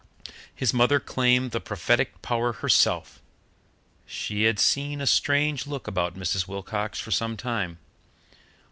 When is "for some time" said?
6.99-7.77